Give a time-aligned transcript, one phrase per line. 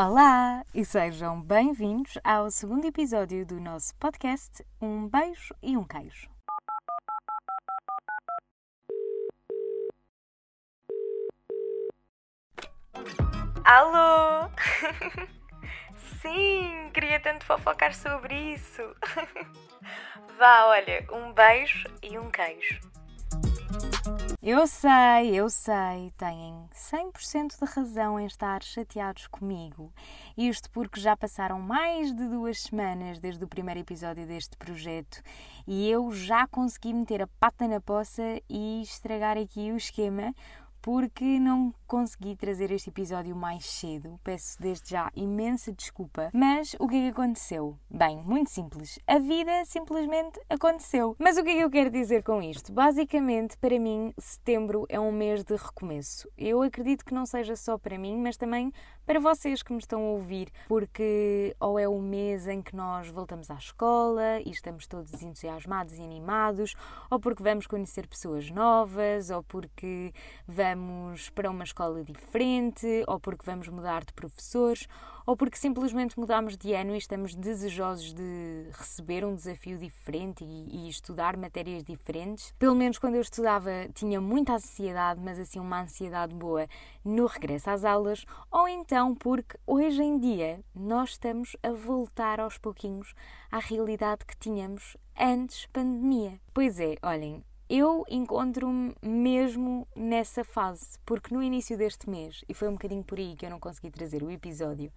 [0.00, 6.30] Olá e sejam bem-vindos ao segundo episódio do nosso podcast Um Beijo e um Queijo.
[13.64, 14.48] Alô!
[16.22, 18.82] Sim, queria tanto fofocar sobre isso.
[20.38, 22.78] Vá, olha, um beijo e um queijo.
[24.40, 29.92] Eu sei, eu sei, têm 100% de razão em estar chateados comigo.
[30.36, 35.20] Isto porque já passaram mais de duas semanas desde o primeiro episódio deste projeto
[35.66, 40.32] e eu já consegui meter a pata na poça e estragar aqui o esquema
[40.80, 44.20] porque não consegui trazer este episódio mais cedo.
[44.22, 46.28] Peço desde já imensa desculpa.
[46.34, 47.78] Mas o que é que aconteceu?
[47.90, 48.98] Bem, muito simples.
[49.06, 51.16] A vida simplesmente aconteceu.
[51.18, 52.70] Mas o que é que eu quero dizer com isto?
[52.70, 56.28] Basicamente, para mim, setembro é um mês de recomeço.
[56.36, 58.70] Eu acredito que não seja só para mim, mas também
[59.06, 63.08] para vocês que me estão a ouvir, porque ou é o mês em que nós
[63.08, 66.74] voltamos à escola e estamos todos entusiasmados e animados,
[67.10, 70.12] ou porque vamos conhecer pessoas novas, ou porque
[70.46, 74.86] vamos para uma escola diferente, ou porque vamos mudar de professores,
[75.28, 80.86] ou porque simplesmente mudamos de ano e estamos desejosos de receber um desafio diferente e,
[80.86, 82.54] e, estudar matérias diferentes.
[82.58, 86.66] Pelo menos quando eu estudava tinha muita ansiedade, mas assim uma ansiedade boa
[87.04, 92.56] no regresso às aulas, ou então porque hoje em dia nós estamos a voltar aos
[92.56, 93.12] pouquinhos
[93.52, 96.40] à realidade que tínhamos antes pandemia.
[96.54, 102.68] Pois é, olhem, eu encontro-me mesmo nessa fase, porque no início deste mês, e foi
[102.68, 104.90] um bocadinho por aí que eu não consegui trazer o episódio,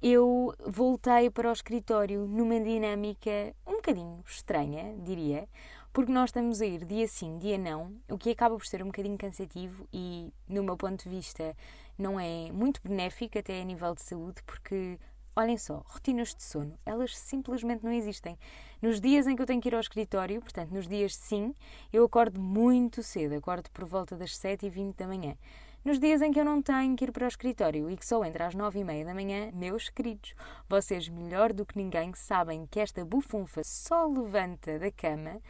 [0.00, 5.48] eu voltei para o escritório numa dinâmica um bocadinho estranha, diria,
[5.92, 8.86] porque nós estamos a ir dia sim, dia não, o que acaba por ser um
[8.86, 11.56] bocadinho cansativo e, no meu ponto de vista,
[11.98, 14.98] não é muito benéfico até a nível de saúde, porque
[15.38, 18.38] Olhem só, rotinas de sono, elas simplesmente não existem.
[18.80, 21.54] Nos dias em que eu tenho que ir ao escritório, portanto, nos dias sim,
[21.90, 25.34] eu acordo muito cedo, acordo por volta das 7h20 da manhã.
[25.82, 28.22] Nos dias em que eu não tenho que ir para o escritório e que só
[28.24, 30.34] entro às 9h30 da manhã, meus queridos,
[30.68, 35.40] vocês melhor do que ninguém sabem que esta bufunfa só levanta da cama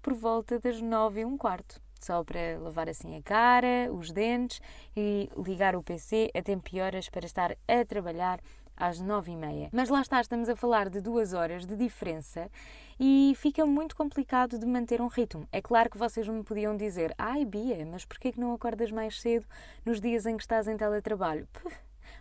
[0.00, 4.60] por volta das 9 e um quarto só para lavar assim a cara, os dentes
[4.96, 8.40] e ligar o PC a tempo e horas para estar a trabalhar
[8.76, 9.68] às nove e meia.
[9.72, 12.50] Mas lá está, estamos a falar de duas horas de diferença
[12.98, 15.48] e fica muito complicado de manter um ritmo.
[15.50, 19.20] É claro que vocês me podiam dizer, ai Bia, mas porquê que não acordas mais
[19.20, 19.46] cedo
[19.84, 21.48] nos dias em que estás em teletrabalho?
[21.52, 21.76] Puf,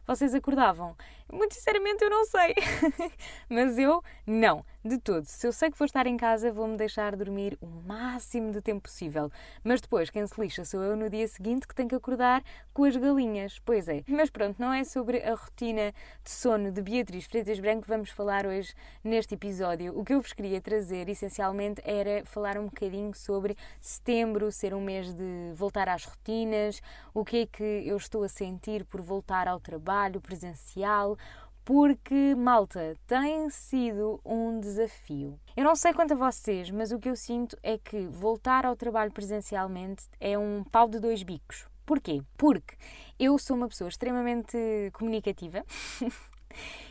[0.05, 0.95] vocês acordavam?
[1.31, 2.53] Muito sinceramente, eu não sei.
[3.47, 5.23] Mas eu, não, de todo.
[5.23, 8.81] Se eu sei que vou estar em casa, vou-me deixar dormir o máximo de tempo
[8.81, 9.31] possível.
[9.63, 12.83] Mas depois, quem se lixa sou eu no dia seguinte que tenho que acordar com
[12.83, 13.59] as galinhas.
[13.63, 14.03] Pois é.
[14.07, 18.09] Mas pronto, não é sobre a rotina de sono de Beatriz Freitas Branco que vamos
[18.09, 19.97] falar hoje neste episódio.
[19.97, 24.81] O que eu vos queria trazer, essencialmente, era falar um bocadinho sobre setembro, ser um
[24.81, 26.81] mês de voltar às rotinas,
[27.13, 29.90] o que é que eu estou a sentir por voltar ao trabalho
[30.21, 31.17] presencial,
[31.63, 35.39] porque, malta, tem sido um desafio.
[35.55, 38.75] Eu não sei quanto a vocês, mas o que eu sinto é que voltar ao
[38.75, 41.67] trabalho presencialmente é um pau de dois bicos.
[41.85, 42.23] Porquê?
[42.37, 42.75] Porque
[43.19, 44.57] eu sou uma pessoa extremamente
[44.93, 45.63] comunicativa.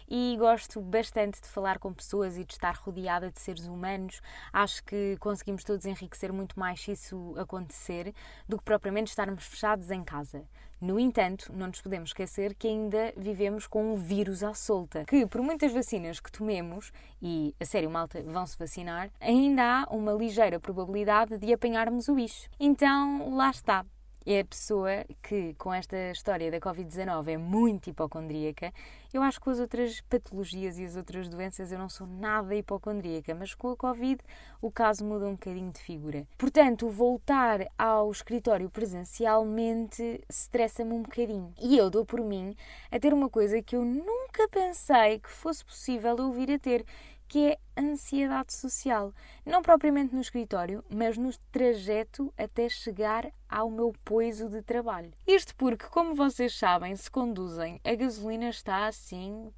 [0.09, 4.21] e gosto bastante de falar com pessoas e de estar rodeada de seres humanos.
[4.53, 8.15] Acho que conseguimos todos enriquecer muito mais se isso acontecer
[8.49, 10.45] do que propriamente estarmos fechados em casa.
[10.81, 15.27] No entanto, não nos podemos esquecer que ainda vivemos com um vírus à solta, que
[15.27, 20.59] por muitas vacinas que tomemos, e a sério, malta, vão-se vacinar, ainda há uma ligeira
[20.59, 22.49] probabilidade de apanharmos o bicho.
[22.59, 23.85] Então, lá está
[24.27, 28.73] é a pessoa que, com esta história da Covid-19, é muito hipocondríaca.
[29.13, 32.55] Eu acho que com as outras patologias e as outras doenças eu não sou nada
[32.55, 34.21] hipocondríaca, mas com a Covid
[34.61, 36.27] o caso muda um bocadinho de figura.
[36.39, 41.53] Portanto, voltar ao escritório presencialmente estressa-me um bocadinho.
[41.61, 42.55] E eu dou por mim
[42.91, 46.85] a ter uma coisa que eu nunca pensei que fosse possível eu vir a ter,
[47.31, 49.15] que é ansiedade social.
[49.47, 55.13] Não propriamente no escritório, mas no trajeto até chegar ao meu poiso de trabalho.
[55.25, 59.53] Isto porque, como vocês sabem, se conduzem, a gasolina está assim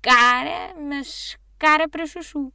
[0.00, 2.50] cara, mas cara para chuchu.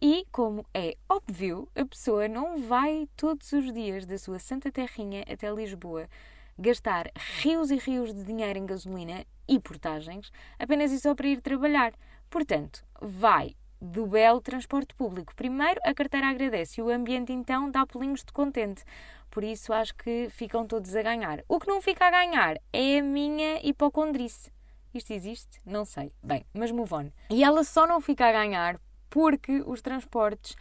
[0.00, 5.22] E, como é óbvio, a pessoa não vai todos os dias da sua Santa Terrinha
[5.30, 6.08] até Lisboa
[6.58, 7.10] gastar
[7.42, 11.92] rios e rios de dinheiro em gasolina e portagens apenas e só para ir trabalhar.
[12.30, 15.34] Portanto, vai do belo transporte público.
[15.34, 18.84] Primeiro, a carteira agradece e o ambiente então dá pulinhos de contente.
[19.28, 21.42] Por isso acho que ficam todos a ganhar.
[21.48, 24.52] O que não fica a ganhar é a minha hipocondrice.
[24.94, 25.60] Isto existe?
[25.66, 26.12] Não sei.
[26.22, 27.10] Bem, mas move on.
[27.28, 28.78] E ela só não fica a ganhar
[29.10, 30.54] porque os transportes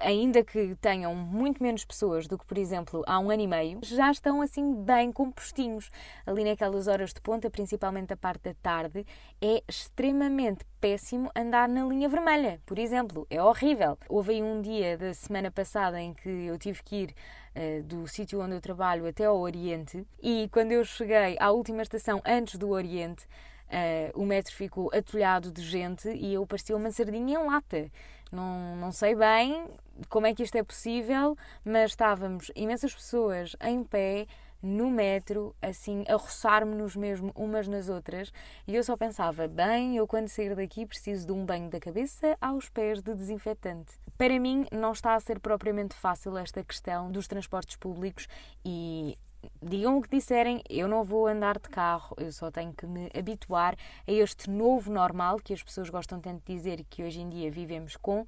[0.00, 3.80] ainda que tenham muito menos pessoas do que, por exemplo, há um ano e meio,
[3.82, 5.90] já estão assim bem compostinhos.
[6.26, 9.06] Ali naquelas horas de ponta, principalmente a parte da tarde,
[9.40, 12.60] é extremamente péssimo andar na linha vermelha.
[12.64, 13.98] Por exemplo, é horrível.
[14.08, 17.14] Houve aí um dia da semana passada em que eu tive que ir
[17.54, 21.82] uh, do sítio onde eu trabalho até ao Oriente e quando eu cheguei à última
[21.82, 23.26] estação antes do Oriente,
[23.68, 27.90] uh, o metro ficou atolhado de gente e eu parecia uma sardinha em lata.
[28.30, 29.66] Não, não sei bem
[30.08, 34.26] como é que isto é possível, mas estávamos imensas pessoas em pé
[34.62, 38.32] no metro, assim, a roçar-me-nos mesmo umas nas outras,
[38.66, 42.36] e eu só pensava, bem, eu quando sair daqui preciso de um banho da cabeça
[42.40, 43.92] aos pés de desinfetante.
[44.16, 48.26] Para mim, não está a ser propriamente fácil esta questão dos transportes públicos
[48.64, 49.16] e
[49.62, 53.10] digam o que disserem, eu não vou andar de carro, eu só tenho que me
[53.16, 53.76] habituar
[54.06, 57.50] a este novo normal que as pessoas gostam tanto de dizer que hoje em dia
[57.50, 58.26] vivemos com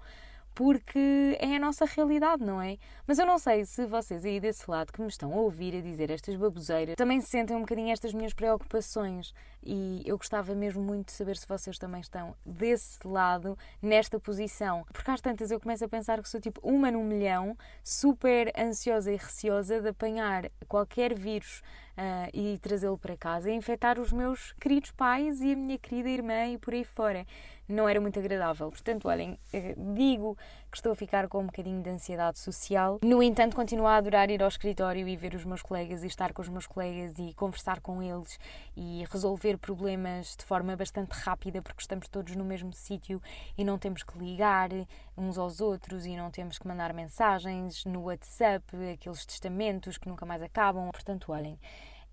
[0.54, 2.76] porque é a nossa realidade, não é?
[3.06, 5.80] Mas eu não sei se vocês aí desse lado que me estão a ouvir a
[5.80, 10.82] dizer estas baboseiras também se sentem um bocadinho estas minhas preocupações e eu gostava mesmo
[10.82, 14.84] muito de saber se vocês também estão desse lado, nesta posição.
[14.92, 19.12] Porque às tantas eu começo a pensar que sou tipo uma num milhão, super ansiosa
[19.12, 21.62] e receosa de apanhar qualquer vírus
[21.96, 26.08] uh, e trazê-lo para casa e infectar os meus queridos pais e a minha querida
[26.08, 27.26] irmã e por aí fora
[27.70, 28.68] não era muito agradável.
[28.70, 30.36] Portanto, olhem, eh, digo
[30.70, 32.98] que estou a ficar com um bocadinho de ansiedade social.
[33.02, 36.32] No entanto, continuo a adorar ir ao escritório e ver os meus colegas e estar
[36.32, 38.38] com os meus colegas e conversar com eles
[38.76, 43.20] e resolver problemas de forma bastante rápida porque estamos todos no mesmo sítio
[43.56, 44.70] e não temos que ligar
[45.16, 50.26] uns aos outros e não temos que mandar mensagens no WhatsApp, aqueles testamentos que nunca
[50.26, 50.90] mais acabam.
[50.90, 51.58] Portanto, olhem,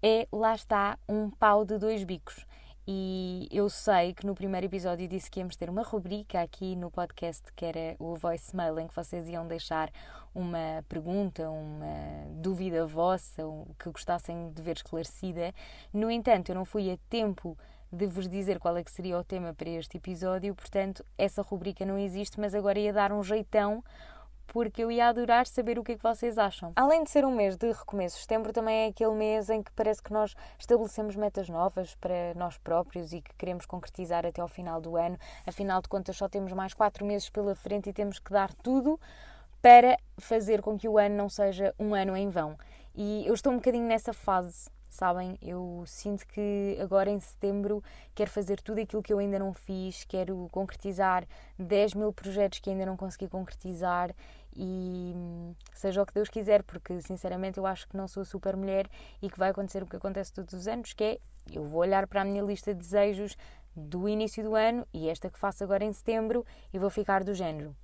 [0.02, 2.46] é lá está um pau de dois bicos.
[2.90, 6.90] E eu sei que no primeiro episódio disse que íamos ter uma rubrica aqui no
[6.90, 9.92] podcast que era o voicemail, em que vocês iam deixar
[10.34, 13.44] uma pergunta, uma dúvida vossa,
[13.78, 15.54] que gostassem de ver esclarecida.
[15.92, 17.58] No entanto, eu não fui a tempo
[17.92, 21.86] de vos dizer qual é que seria o tema para este episódio, portanto, essa rubrica
[21.86, 23.84] não existe, mas agora ia dar um jeitão
[24.48, 26.72] porque eu ia adorar saber o que é que vocês acham.
[26.76, 30.02] Além de ser um mês de recomeço, setembro também é aquele mês em que parece
[30.02, 34.82] que nós estabelecemos metas novas para nós próprios e que queremos concretizar até ao final
[34.82, 35.18] do ano.
[35.46, 39.00] Afinal de contas, só temos mais quatro meses pela frente e temos que dar tudo
[39.62, 42.58] para fazer com que o ano não seja um ano em vão.
[42.96, 45.38] E eu estou um bocadinho nessa fase sabem?
[45.42, 47.84] Eu sinto que agora em setembro
[48.16, 51.26] quero fazer tudo aquilo que eu ainda não fiz, quero concretizar
[51.58, 54.14] 10 mil projetos que ainda não consegui concretizar
[54.56, 55.14] e
[55.74, 58.90] seja o que Deus quiser, porque sinceramente eu acho que não sou super mulher
[59.22, 61.20] e que vai acontecer o que acontece todos os anos, que é
[61.54, 63.38] eu vou olhar para a minha lista de desejos
[63.76, 67.36] do início do ano e esta que faço agora em setembro e vou ficar do
[67.36, 67.76] género.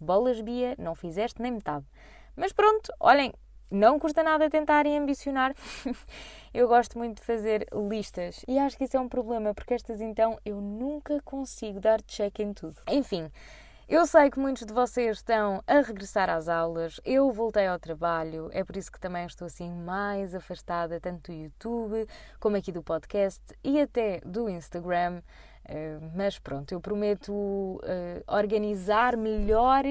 [0.00, 1.84] Bolas, Bia, não fizeste nem metade.
[2.34, 3.32] Mas pronto, olhem,
[3.70, 5.54] não custa nada tentarem ambicionar.
[6.52, 10.00] eu gosto muito de fazer listas e acho que isso é um problema, porque estas
[10.00, 12.80] então eu nunca consigo dar check em tudo.
[12.88, 13.30] Enfim,
[13.86, 18.48] eu sei que muitos de vocês estão a regressar às aulas, eu voltei ao trabalho,
[18.50, 22.08] é por isso que também estou assim mais afastada tanto do YouTube
[22.40, 25.20] como aqui do podcast e até do Instagram.
[25.66, 27.80] Uh, mas pronto, eu prometo uh,
[28.26, 29.84] organizar melhor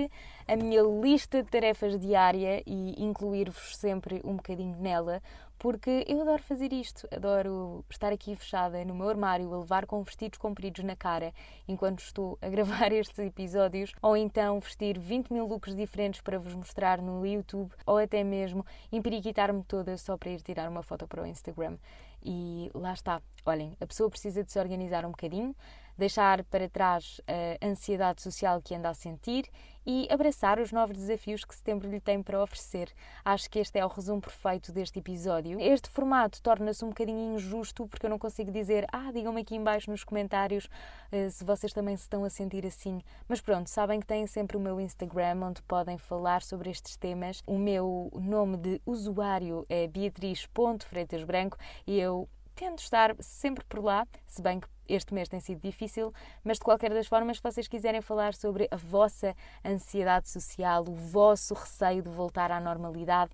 [0.47, 5.21] a minha lista de tarefas diária e incluir-vos sempre um bocadinho nela,
[5.57, 10.03] porque eu adoro fazer isto, adoro estar aqui fechada no meu armário a levar com
[10.03, 11.33] vestidos compridos na cara
[11.67, 16.53] enquanto estou a gravar estes episódios, ou então vestir 20 mil looks diferentes para vos
[16.53, 21.23] mostrar no YouTube, ou até mesmo empiriquitar-me toda só para ir tirar uma foto para
[21.23, 21.77] o Instagram.
[22.25, 23.21] E lá está.
[23.45, 25.55] Olhem, a pessoa precisa de se organizar um bocadinho,
[25.97, 29.49] deixar para trás a ansiedade social que anda a sentir
[29.85, 32.89] e abraçar os novos desafios que setembro lhe tem para oferecer.
[33.23, 35.59] Acho que este é o resumo perfeito deste episódio.
[35.59, 39.91] Este formato torna-se um bocadinho injusto porque eu não consigo dizer, ah, digam-me aqui embaixo
[39.91, 43.01] nos comentários uh, se vocês também se estão a sentir assim.
[43.27, 47.43] Mas pronto, sabem que têm sempre o meu Instagram onde podem falar sobre estes temas.
[47.45, 52.27] O meu nome de usuário é beatriz.freitasbranco e eu
[52.63, 56.13] tento estar sempre por lá, se bem que este mês tem sido difícil,
[56.45, 60.95] mas de qualquer das formas, se vocês quiserem falar sobre a vossa ansiedade social, o
[60.95, 63.31] vosso receio de voltar à normalidade,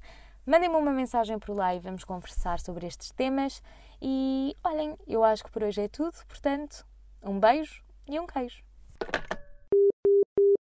[0.48, 3.62] mandem-me uma mensagem por lá e vamos conversar sobre estes temas.
[4.02, 6.84] E olhem, eu acho que por hoje é tudo, portanto,
[7.22, 8.69] um beijo e um queijo.